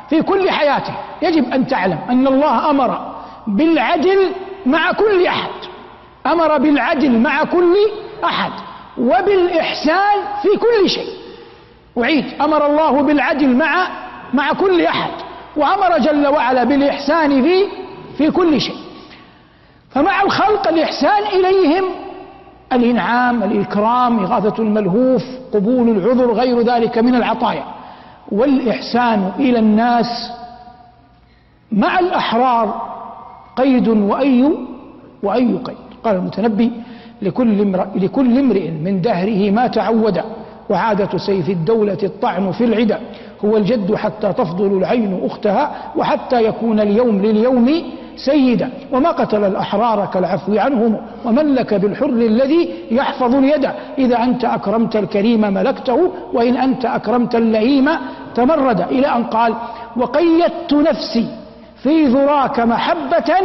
[0.09, 0.93] في كل حياته.
[1.21, 3.13] يجب أن تعلم أن الله أمر
[3.47, 4.31] بالعدل
[4.65, 5.49] مع كل أحد.
[6.27, 7.75] أمر بالعدل مع كل
[8.23, 8.51] أحد.
[8.97, 11.09] وبالإحسان في كل شيء.
[11.97, 12.25] أعيد.
[12.41, 13.87] أمر الله بالعدل مع
[14.33, 15.11] مع كل أحد.
[15.59, 17.63] وأمر جل وعلا بالإحسان في
[18.17, 18.75] في كل شيء.
[19.89, 21.83] فمع الخلق الإحسان إليهم
[22.73, 27.63] الإنعام الإكرام إغاثة الملهوف قبول العذر غير ذلك من العطايا.
[28.31, 30.31] والإحسان إلى الناس
[31.71, 32.81] مع الأحرار
[33.55, 34.49] قيد وأي
[35.23, 35.77] وأي قيد.
[36.03, 36.71] قال المتنبي
[37.21, 40.21] لكل امرئ, لكل امرئ من دهره ما تعود
[40.69, 42.99] وعادة سيف الدولة الطعن في العدا.
[43.45, 47.83] هو الجد حتى تفضل العين أختها وحتى يكون اليوم لليوم
[48.15, 48.69] سيدا.
[48.91, 53.69] وما قتل الأحرار كالعفو عنهم ومن لك بالحر الذي يحفظ اليد.
[53.97, 57.89] إذا أنت أكرمت الكريم ملكته وإن أنت أكرمت اللئيم
[58.35, 58.81] تمرد.
[58.81, 59.53] إلى أن قال
[59.97, 61.27] وقيدت نفسي
[61.83, 63.35] في ذراك محبة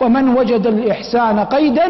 [0.00, 1.88] ومن وجد الإحسان قيدا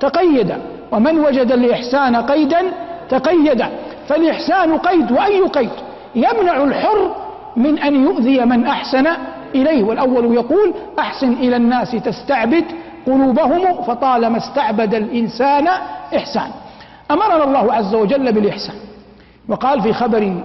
[0.00, 0.58] تقيدا
[0.92, 2.60] ومن وجد الإحسان قيدا
[3.08, 3.68] تقيدا
[4.08, 5.70] فالإحسان قيد وأي قيد؟
[6.16, 7.14] يمنع الحر
[7.56, 9.06] من أن يؤذي من أحسن
[9.54, 12.64] إليه والأول يقول أحسن إلى الناس تستعبد
[13.06, 15.68] قلوبهم فطالما استعبد الإنسان
[16.16, 16.50] إحسان.
[17.10, 18.76] أمرنا الله عز وجل بالإحسان.
[19.48, 20.42] وقال في خبر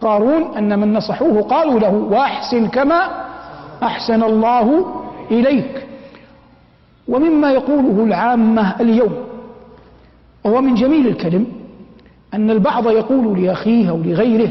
[0.00, 3.08] قارون أن من نصحوه قالوا له وأحسن كما
[3.82, 4.86] أحسن الله
[5.30, 5.86] إليك.
[7.08, 9.14] ومما يقوله العامة اليوم
[10.44, 11.46] وهو من جميل الكلم
[12.34, 14.50] أن البعض يقول لأخيه أو لغيره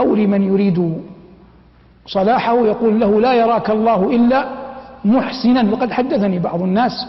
[0.00, 1.02] أو لمن يريد
[2.06, 4.48] صلاحه يقول له لا يراك الله إلا
[5.04, 5.72] محسنا.
[5.72, 7.08] وقد حدثني بعض الناس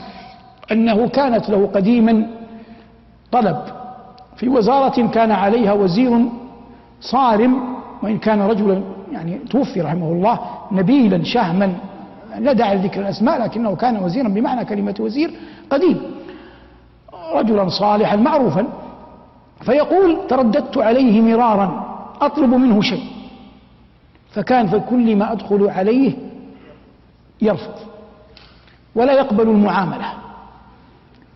[0.71, 2.28] أنه كانت له قديما
[3.32, 3.58] طلب
[4.38, 6.19] في وزارة كان عليها وزير
[7.02, 7.63] صارم
[8.04, 10.39] وإن كان رجلا يعني توفي رحمه الله
[10.71, 11.73] نبيلا شهما.
[12.39, 15.32] لا داعي لذكر الأسماء لكنه كان وزيرا بمعنى كلمة وزير
[15.69, 16.02] قديم.
[17.36, 18.67] رجلا صالحا معروفا
[19.62, 21.88] فيقول ترددت عليه مرارا.
[22.22, 23.06] أطلب منه شيء.
[24.32, 26.14] فكان في كل ما أدخل عليه
[27.42, 27.74] يرفض
[28.96, 30.14] ولا يقبل المعاملة.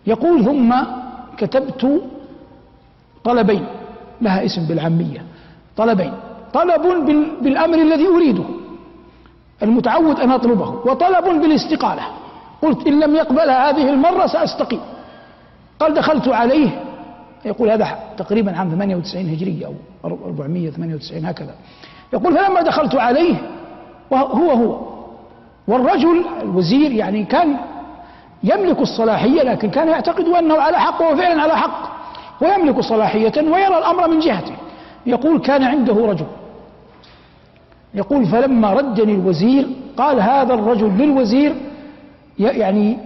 [0.06, 0.74] يقول ثم
[1.36, 2.02] كتبت
[3.24, 3.66] طلبين.
[4.20, 5.22] لها اسم بالعامية.
[5.76, 6.12] طلبين.
[6.52, 6.82] طلب
[7.42, 8.44] بالأمر الذي أريده.
[9.62, 10.68] المتعود أن أطلبه.
[10.68, 12.02] وطلب بالاستقالة.
[12.62, 14.80] قلت إن لم يقبلها هذه المرة سأستقيل
[15.80, 16.83] قال دخلت عليه
[17.44, 21.54] يقول هذا تقريبا عام 98 هجرية أو 498 هكذا.
[22.12, 23.36] يقول فلما دخلت عليه
[24.10, 24.94] وهو هو
[25.68, 27.56] والرجل الوزير يعني كان
[28.42, 31.94] يملك الصلاحية لكن كان يعتقد أنه على حق وهو فعلا على حق
[32.40, 34.52] ويملك صلاحية ويرى الأمر من جهته.
[35.06, 36.26] يقول كان عنده رجل.
[37.94, 41.54] يقول فلما ردني الوزير قال هذا الرجل للوزير
[42.38, 42.98] يعني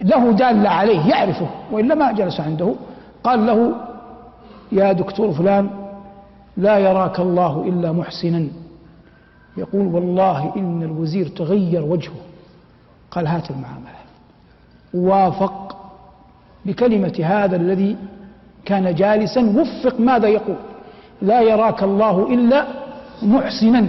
[0.00, 2.74] له دالة عليه يعرفه وإلا ما جلس عنده.
[3.24, 3.74] قال له
[4.72, 5.70] يا دكتور فلان
[6.56, 8.48] لا يراك الله إلا محسنا.
[9.56, 12.20] يقول والله إن الوزير تغير وجهه.
[13.10, 14.02] قال هات المعاملة.
[14.94, 15.76] وافق
[16.66, 17.96] بكلمة هذا الذي
[18.64, 20.56] كان جالسا وفق ماذا يقول؟
[21.22, 22.66] لا يراك الله إلا
[23.22, 23.86] محسنا.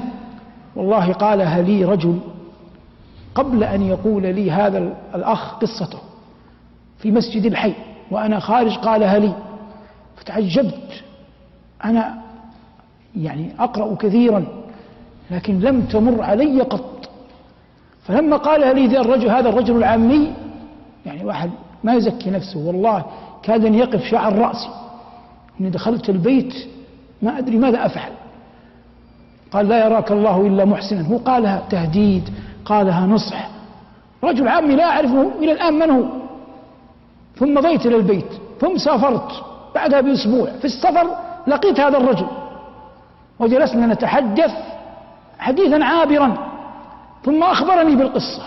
[0.76, 2.20] والله قالها لي رجل
[3.36, 4.78] قبل أن يقول لي هذا
[5.16, 6.00] الأخ قصته
[6.98, 7.74] في مسجد الحي.
[8.14, 9.34] وأنا خارج قالها لي
[10.18, 11.04] فتعجبت.
[11.86, 12.22] أنا
[13.16, 14.46] يعني أقرأ كثيرا
[15.32, 17.10] لكن لم تمر علي قط.
[18.04, 20.34] فلما قالها لي ذا الرجل هذا الرجل العامي
[21.06, 21.50] يعني واحد
[21.84, 23.06] ما يزكي نفسه والله
[23.44, 24.70] كاد أن يقف شعر رأسي.
[25.62, 26.54] إني دخلت البيت
[27.22, 28.12] ما أدري ماذا أفعل.
[29.52, 31.08] قال لا يراك الله إلا محسنا.
[31.08, 32.30] هو قالها تهديد
[32.66, 33.50] قالها نصح.
[34.24, 36.23] رجل عامي لا أعرفه إلى الآن من هو.
[37.36, 39.32] ثم مضيت إلى البيت ثم سافرت.
[39.76, 41.08] بعدها بأسبوع في السفر
[41.48, 42.28] لقيت هذا الرجل.
[43.40, 44.54] وجلسنا نتحدث
[45.40, 46.38] حديثا عابرا
[47.24, 48.44] ثم أخبرني بالقصة.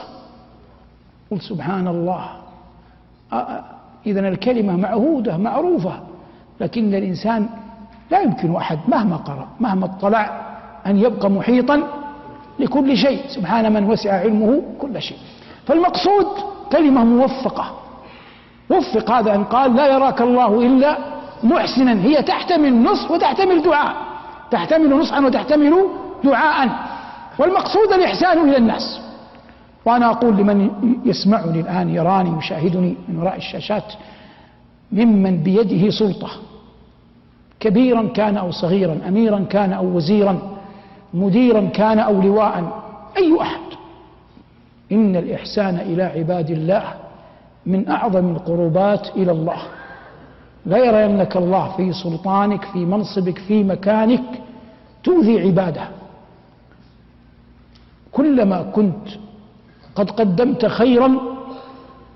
[1.31, 2.29] قلت سبحان الله
[4.07, 6.01] إذا الكلمة معهودة معروفة
[6.61, 7.49] لكن الإنسان
[8.11, 10.47] لا يمكن أحد مهما قرأ مهما اطلع
[10.87, 11.83] أن يبقى محيطا
[12.59, 13.29] لكل شيء.
[13.29, 15.19] سبحان من وسع علمه كل شيء.
[15.67, 16.27] فالمقصود
[16.73, 17.71] كلمة موفقة.
[18.71, 20.99] وفق هذا أن قال لا يراك الله إلا
[21.43, 21.93] محسنا.
[21.93, 23.95] هي تحتمل نصح وتحتمل دعاء.
[24.51, 25.75] تحتمل نصحا وتحتمل
[26.25, 26.69] دعاء.
[27.39, 29.01] والمقصود الإحسان إلى الناس.
[29.85, 30.71] وأنا أقول لمن
[31.05, 33.93] يسمعني الآن يراني يشاهدني من وراء الشاشات
[34.93, 36.29] ممن بيده سلطة.
[37.61, 40.39] كبيرا كان أو صغيرا أميرا كان أو وزيرا
[41.15, 42.83] مديرا كان أو لواء
[43.17, 43.61] أي أحد.
[44.93, 46.95] إن الإحسان إلى عباد الله.
[47.67, 49.59] من أعظم القربات إلى الله.
[50.67, 54.23] لا يرينك الله في سلطانك في منصبك في مكانك
[55.05, 55.89] تؤذي عباده.
[58.13, 59.09] كلما كنت
[59.95, 61.11] قد قدمت خيرا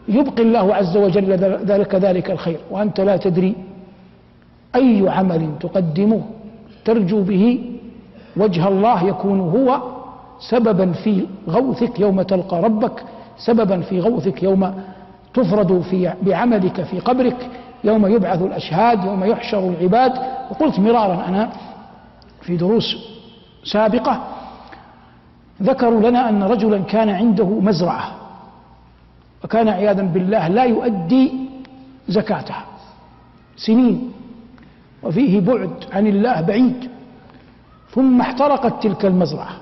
[0.09, 1.33] يبقي الله عز وجل
[1.67, 3.55] ذلك ذلك الخير وأنت لا تدري
[4.75, 6.23] أي عمل تقدمه.
[6.85, 7.65] ترجو به
[8.37, 9.83] وجه الله يكون هو
[10.51, 13.05] سببا في غوثك يوم تلقى ربك
[13.37, 14.75] سببا في غوثك يوم
[15.35, 17.51] تفرد في بعملك في قبرك
[17.85, 20.13] يوم يبعث الأشهاد يوم يحشر العباد.
[20.51, 21.53] وقلت مرارا أنا
[22.43, 22.97] في دروس
[23.65, 24.25] سابقة
[25.63, 28.11] ذكروا لنا أن رجلا كان عنده مزرعة
[29.45, 31.33] وكان عياذا بالله لا يؤدي
[32.09, 32.65] زكاتها
[33.57, 34.13] سنين
[35.03, 36.91] وفيه بعد عن الله بعيد.
[37.91, 39.57] ثم احترقت تلك المزرعة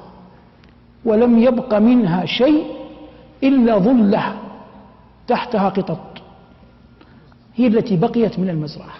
[1.04, 2.64] ولم يبق منها شيء
[3.44, 4.34] إلا ظلة
[5.28, 5.98] تحتها قطط
[7.56, 8.94] هي التي بقيت من المزرعة.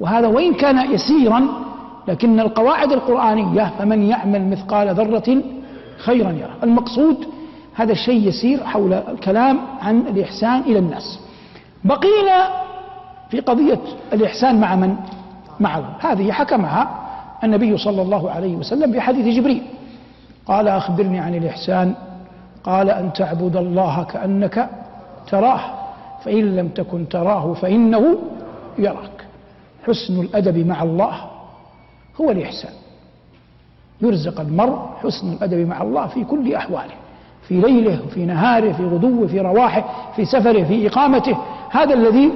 [0.00, 1.48] وهذا وإن كان يسيرا
[2.08, 5.42] لكن القواعد القرآنية فمن يعمل مثقال ذرة
[5.98, 6.54] خيرا يرى.
[6.62, 7.26] المقصود
[7.74, 11.20] هذا الشيء يسير حول الكلام عن الإحسان إلى الناس.
[11.84, 12.48] بقينا
[13.30, 13.80] في قضية
[14.12, 14.96] الإحسان مع من؟
[15.60, 17.00] مع الله هذه حكمها
[17.44, 19.62] النبي صلى الله عليه وسلم في حديث جبريل.
[20.46, 21.94] قال أخبرني عن الإحسان.
[22.64, 24.70] قال أن تعبد الله كأنك
[25.28, 25.60] تراه
[26.24, 28.18] فإن لم تكن تراه فإنه
[28.78, 29.26] يراك.
[29.86, 31.14] حسن الأدب مع الله
[32.20, 32.72] هو الإحسان.
[34.02, 36.94] يرزق المرء حسن الأدب مع الله في كل أحواله
[37.48, 39.84] في ليله وفي نهاره في غدوه في رواحه
[40.16, 41.36] في سفره في إقامته.
[41.70, 42.30] هذا الذي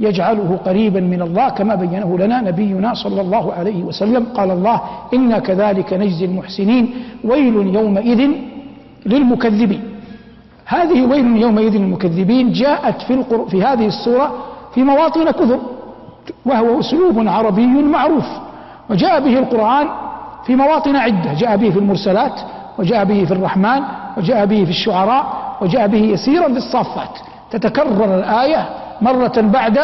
[0.00, 4.24] يجعله قريبا من الله كما بينه لنا نبينا صلى الله عليه وسلم.
[4.34, 4.80] قال الله
[5.14, 6.94] إنا كذلك نجزي المحسنين.
[7.24, 8.30] ويل يومئذ
[9.06, 9.91] للمكذبين.
[10.66, 13.46] هذه ويل يومئذ للمكذبين جاءت في, القر...
[13.48, 14.30] في هذه السورة
[14.74, 15.58] في مواطن كثر
[16.46, 18.26] وهو أسلوب عربي معروف.
[18.90, 19.88] وجاء به القرآن
[20.46, 22.40] في مواطن عدة جاء به في المرسلات
[22.78, 23.80] وجاء به في الرحمن
[24.16, 25.24] وجاء به في الشعراء
[25.60, 27.18] وجاء به يسيرا في الصافات
[27.50, 28.68] تتكرر الآية
[29.02, 29.78] مرة بعد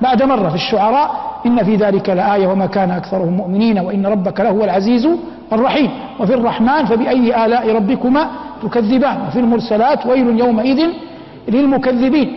[0.00, 1.10] بعد مرة في الشعراء
[1.46, 5.08] إن في ذلك لآية وما كان أكثرهم مؤمنين وإن ربك لهو العزيز
[5.52, 5.90] الرحيم.
[6.20, 8.26] وفي الرحمن فبأي آلاء ربكما
[8.62, 10.86] تكذبان وفي المرسلات ويل يومئذ
[11.48, 12.36] للمكذبين.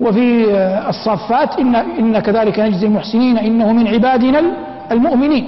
[0.00, 0.44] وفي
[0.88, 4.42] الصافات إن, إن كذلك نجزي المحسنين إنه من عبادنا
[4.92, 5.44] المؤمنين.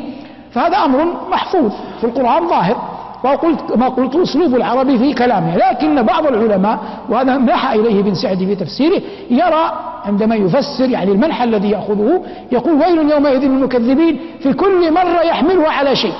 [0.52, 2.76] فهذا أمر محفوظ في القرآن ظاهر.
[3.24, 5.56] وقلت ما قلت أسلوب العربي في كلامه.
[5.56, 9.72] لكن بعض العلماء وهذا منح إليه بن سعد في تفسيره يرى
[10.04, 15.96] عندما يفسر يعني المنح الذي يأخذه يقول ويل يومئذ للمكذبين في كل مرة يحملها على
[15.96, 16.12] شيء.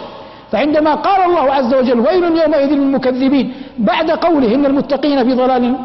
[0.52, 5.76] فعندما قال الله عز وجل ويل يومئذ للمكذبين بعد قوله إن المتقين في ضلال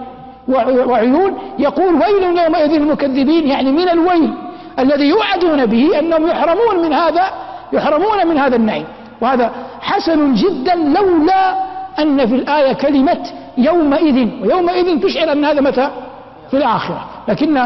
[0.88, 4.34] وعيون يقول ويل يومئذ للمكذبين يعني من الويل
[4.80, 7.24] الذي يوعدون به أنهم يحرمون من هذا
[7.74, 8.86] يحرمون من هذا النعيم.
[9.22, 11.56] وهذا حسن جدا لولا
[12.00, 13.24] أن في الآية كلمة
[13.58, 15.90] يومئذ ويومئذ تشعر أن هذا متى؟
[16.52, 17.06] في الآخرة.
[17.28, 17.66] لكن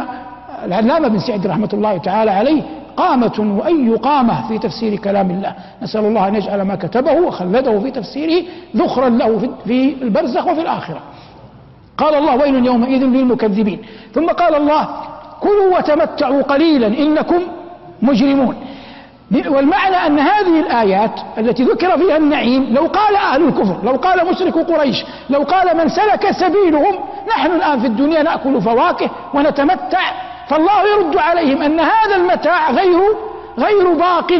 [0.65, 2.61] العلامة بن سعد رحمة الله تعالى عليه
[2.97, 5.55] قامة وأي قامة في تفسير كلام الله.
[5.81, 10.99] نسأل الله أن يجعل ما كتبه وخلده في تفسيره ذخرا له في البرزخ وفي الآخرة.
[11.97, 13.81] قال الله ويل يومئذ للمكذبين.
[14.13, 14.87] ثم قال الله
[15.39, 17.41] كلوا وتمتعوا قليلا إنكم
[18.01, 18.55] مجرمون.
[19.47, 24.57] والمعنى أن هذه الآيات التي ذكر فيها النعيم لو قال أهل الكفر لو قال مشرك
[24.57, 26.95] قريش لو قال من سلك سبيلهم
[27.27, 29.99] نحن الآن في الدنيا نأكل فواكه ونتمتع
[30.47, 32.99] فالله يرد عليهم أن هذا المتاع غير
[33.57, 34.31] غير باق.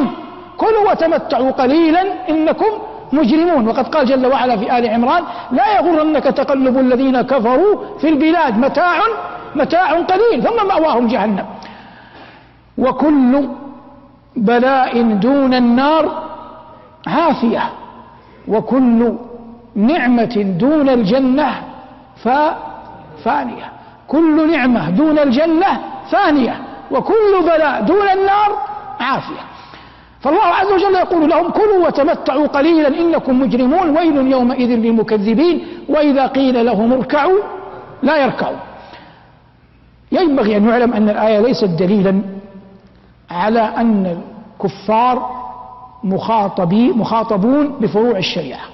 [0.58, 2.66] كلوا وتمتعوا قليلا إنكم
[3.14, 3.68] مجرمون.
[3.68, 9.00] وقد قال جل وعلا في آل عمران لا يغرنك تقلب الذين كفروا في البلاد متاع
[9.56, 11.46] متاع قليل ثم مأواهم جهنم.
[12.78, 13.48] وكل
[14.36, 16.24] بلاء دون النار
[17.08, 17.70] عافية.
[18.48, 19.14] وكل
[19.76, 21.50] نعمة دون الجنة
[23.24, 23.72] فانية.
[24.08, 25.80] كل نعمة دون الجنة
[26.12, 28.58] فانية وكل بلاء دون النار
[29.00, 29.42] عافية.
[30.22, 36.66] فالله عز وجل يقول لهم كلوا وتمتعوا قليلا إنكم مجرمون ويل يومئذ للمكذبين وإذا قيل
[36.66, 37.40] لهم اركعوا
[38.04, 38.58] لا يركعوا
[40.12, 42.22] ينبغي أن يعلم أن الآية ليست دليلا
[43.32, 44.18] على أن
[44.60, 45.46] الكفار
[46.04, 48.66] مخاطبي مخاطبون بفروع الشريعة.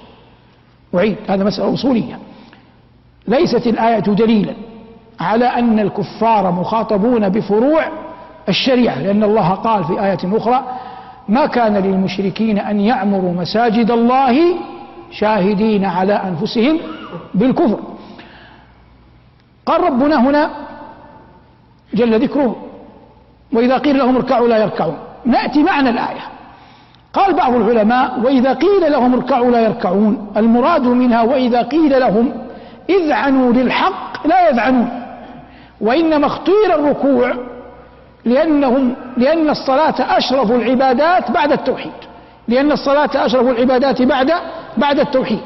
[0.94, 2.18] أعيد هذا مسألة أصولية.
[3.28, 4.54] ليست الآية دليلا.
[5.22, 7.84] على أن الكفار مخاطبون بفروع
[8.48, 10.64] الشريعة لأن الله قال في آية أخرى
[11.28, 14.54] ما كان للمشركين أن يعمروا مساجد الله
[15.10, 16.78] شاهدين على أنفسهم
[17.34, 17.78] بالكفر.
[19.66, 20.50] قال ربنا هنا
[21.94, 22.56] جل ذكره
[23.52, 24.96] وإذا قيل لهم اركعوا لا يركعون.
[25.24, 26.20] نأتي معنى الآية.
[27.12, 30.32] قال بعض العلماء وإذا قيل لهم اركعوا لا يركعون.
[30.36, 32.32] المراد منها وإذا قيل لهم
[32.90, 35.01] اذعنوا للحق لا يذعنون.
[35.82, 37.34] وإنما اختير الركوع
[38.24, 41.92] لأنهم لأن الصلاة أشرف العبادات بعد التوحيد.
[42.48, 44.32] لأن الصلاة أشرف العبادات بعد
[44.76, 45.40] بعد التوحيد.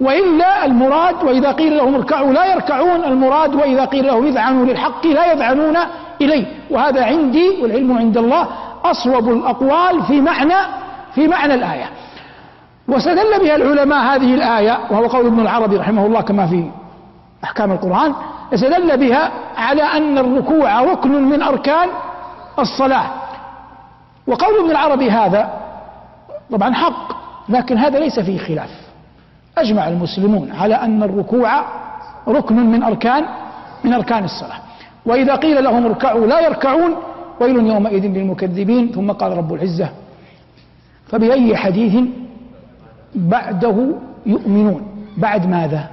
[0.00, 3.04] وإلا المراد وإذا قيل لهم اركعوا لا يركعون.
[3.04, 5.76] المراد وإذا قيل لهم اذعنوا للحق لا يذعنون
[6.20, 6.46] إليه.
[6.70, 8.48] وهذا عندي والعلم عند الله
[8.84, 10.58] أصوب الأقوال في معنى
[11.14, 11.90] في معنى الآية.
[12.88, 16.70] واستدل بها العلماء هذه الآية وهو قول ابن العربي رحمه الله كما في
[17.44, 18.14] أحكام القرآن
[18.54, 21.88] استدل بها على أن الركوع ركن من أركان
[22.58, 23.10] الصلاة.
[24.26, 25.52] وقول ابن العربي هذا
[26.50, 27.12] طبعا حق
[27.48, 28.70] لكن هذا ليس فيه خلاف.
[29.58, 31.64] أجمع المسلمون على أن الركوع
[32.28, 33.24] ركن من أركان
[33.84, 34.58] من أركان الصلاة.
[35.06, 36.96] وإذا قيل لهم اركعوا لا يركعون
[37.40, 39.88] ويل يومئذ للمكذبين ثم قال رب العزة.
[41.08, 42.04] فبأي حديث
[43.14, 43.94] بعده
[44.26, 45.88] يؤمنون؟ بعد ماذا؟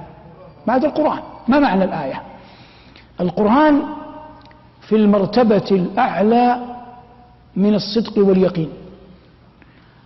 [0.66, 1.18] بعد القرآن.
[1.48, 2.22] ما معنى الآية؟
[3.20, 3.82] القرآن
[4.80, 6.60] في المرتبة الأعلى
[7.56, 8.68] من الصدق واليقين.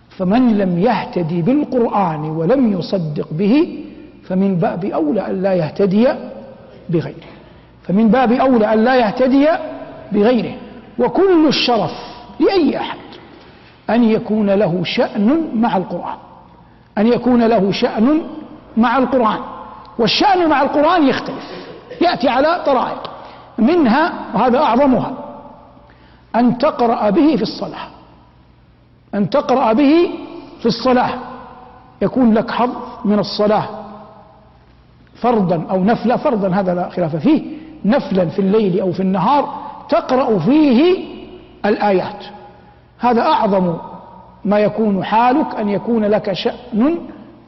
[0.09, 3.83] فمن لم يهتدي بالقرآن ولم يصدق به
[4.23, 6.07] فمن باب أولى أن لا يهتدي
[6.89, 7.31] بغيره.
[7.83, 9.47] فمن باب أولى أن لا يهتدي
[10.11, 10.55] بغيره.
[10.99, 11.91] وكل الشرف
[12.39, 12.97] لأي أحد
[13.89, 16.17] أن يكون له شأن مع القرآن.
[16.97, 18.21] أن يكون له شأن
[18.77, 19.39] مع القرآن.
[19.99, 21.70] والشأن مع القرآن يختلف.
[22.01, 23.11] يأتي على طرائق.
[23.57, 25.13] منها وهذا أعظمها.
[26.35, 27.87] أن تقرأ به في الصلاة.
[29.15, 30.09] أن تقرأ به
[30.59, 31.09] في الصلاة.
[32.01, 32.69] يكون لك حظ
[33.05, 33.63] من الصلاة.
[35.15, 37.41] فرضا أو نفلا فرضا هذا لا خلاف فيه.
[37.85, 39.53] نفلا في الليل أو في النهار
[39.89, 41.05] تقرأ فيه
[41.65, 42.25] الآيات.
[42.99, 43.77] هذا أعظم
[44.45, 46.97] ما يكون حالك أن يكون لك شأن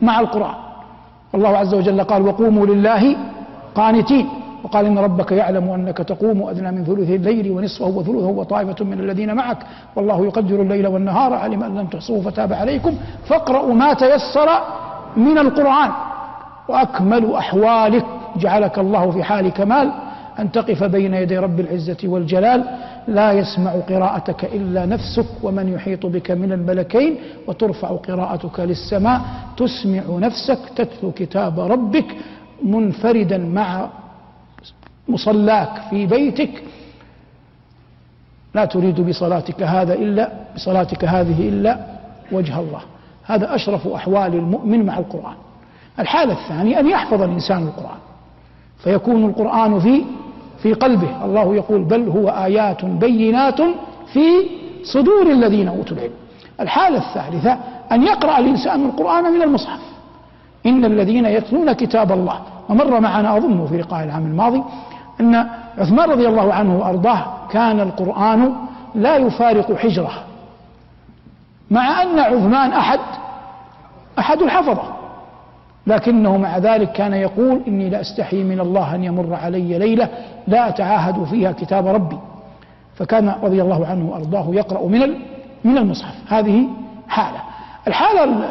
[0.01, 0.55] مع القرآن.
[1.35, 3.15] الله عز وجل قال وقوموا لله
[3.75, 4.29] قانتين
[4.63, 9.33] وقال إن ربك يعلم أنك تقوم أدنى من ثلث الليل ونصفه وثلثه وطائفة من الذين
[9.33, 9.57] معك.
[9.95, 11.33] والله يقدر الليل والنهار.
[11.33, 12.95] علم أن لم تحصوه فتاب عليكم.
[13.25, 14.49] فاقرأوا ما تيسر
[15.17, 15.91] من القرآن.
[16.67, 18.05] وأكمل أحوالك.
[18.37, 19.91] جعلك الله في حال كمال.
[20.39, 22.63] أن تقف بين يدي رب العزة والجلال.
[23.07, 25.25] لا يسمع قراءتك إلا نفسك.
[25.43, 27.15] ومن يحيط بك من الملكين
[27.47, 29.21] وترفع قراءتك للسماء.
[29.57, 30.59] تسمع نفسك.
[30.75, 32.05] تتلو كتاب ربك.
[32.63, 33.87] منفردا مع
[35.13, 36.63] مصلاك في بيتك.
[38.53, 41.79] لا تريد بصلاتك هذا إلا بصلاتك هذه إلا
[42.31, 42.81] وجه الله.
[43.25, 45.35] هذا أشرف أحوال المؤمن مع القرآن.
[45.99, 47.97] الحالة الثانية أن يحفظ الإنسان القرآن.
[48.77, 50.03] فيكون القرآن في
[50.61, 51.25] في قلبه.
[51.25, 53.61] الله يقول بل هو آيات بينات
[54.13, 54.25] في
[54.83, 56.13] صدور الذين أوتوا العلم.
[56.59, 57.57] الحالة الثالثة
[57.91, 59.79] أن يقرأ الإنسان القرآن من المصحف.
[60.65, 62.39] إن الذين يتلون كتاب الله
[62.69, 64.63] ومر معنا أظنه في لقاء العام الماضي
[65.23, 65.47] أن
[65.77, 68.53] عثمان رضي الله عنه وأرضاه كان القرآن
[68.95, 70.11] لا يفارق حجرة
[71.71, 72.99] مع أن عثمان أحد
[74.19, 74.83] أحد الحفظة
[75.87, 80.09] لكنه مع ذلك كان يقول إني لأستحي من الله أن يمر علي ليلة
[80.47, 82.17] لا أتعاهد فيها كتاب ربي.
[82.95, 85.13] فكان رضي الله عنه وأرضاه يقرأ من
[85.63, 86.15] من المصحف.
[86.33, 86.67] هذه
[87.07, 87.39] حالة.
[87.87, 88.49] الحالة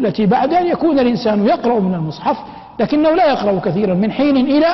[0.00, 2.36] التي بعد أن يكون الإنسان يقرأ من المصحف
[2.80, 4.66] لكنه لا يقرأ كثيرا من حين إلى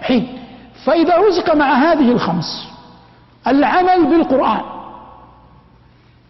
[0.00, 0.37] حين.
[0.84, 2.68] فإذا رزق مع هذه الخمس
[3.46, 4.60] العمل بالقرآن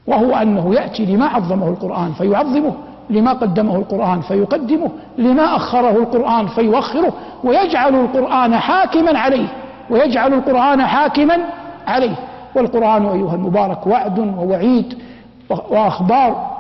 [0.07, 2.73] وهو أنه يأتي لما عظمه القرآن فيعظمه
[3.11, 7.13] لما قدمه القرآن فيقدمه لما أخره القرآن فيوخره
[7.45, 9.49] ويجعل القرآن حاكما عليه
[9.91, 11.39] ويجعل القرآن حاكما
[11.87, 12.15] عليه.
[12.55, 14.99] والقرآن أيها المبارك وعد ووعيد
[15.71, 16.51] وأخبار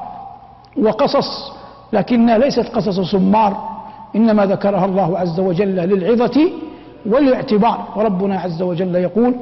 [0.82, 1.52] وقصص
[1.92, 3.68] لكنها ليست قصص سمار
[4.16, 6.50] إنما ذكرها الله عز وجل للعظة
[7.06, 7.88] والاعتبار.
[7.96, 9.34] وربنا عز وجل يقول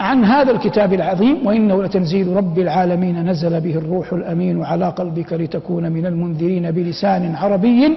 [0.00, 5.92] عن هذا الكتاب العظيم وإنه لتنزيل رب العالمين نزل به الروح الأمين على قلبك لتكون
[5.92, 7.96] من المنذرين بلسان عربي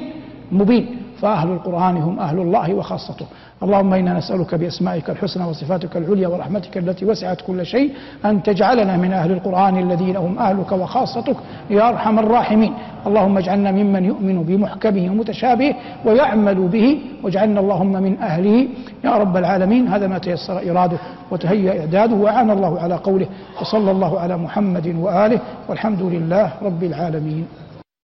[0.52, 0.86] مبين.
[1.22, 3.26] فأهل القرآن هم أهل الله وخاصته.
[3.64, 7.94] اللهم إنا نسألك بأسمائك الحسنى وصفاتك العليا ورحمتك التي وسعت كل شيء
[8.26, 11.36] أن تجعلنا من أهل القرآن الذين هم أهلك وخاصتك
[11.70, 12.74] يا أرحم الراحمين.
[13.08, 17.00] اللهم اجعلنا ممن يؤمن بمحكمه ومتشابهه ويعمل به.
[17.24, 18.68] واجعلنا اللهم من أهله.
[19.04, 20.98] يا رب العالمين هذا ما تيسر إراده
[21.32, 22.16] وتهيأ إعداده.
[22.16, 23.28] وعان الله على قوله
[23.62, 25.40] وصلى الله على محمد وآله.
[25.70, 27.48] والحمد لله رب العالمين.